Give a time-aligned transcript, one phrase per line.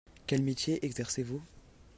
[0.25, 1.43] Quel métier exercez-vous?